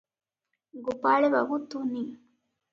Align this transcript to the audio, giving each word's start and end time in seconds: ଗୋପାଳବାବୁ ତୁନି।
ଗୋପାଳବାବୁ 0.87 1.63
ତୁନି। 1.75 2.05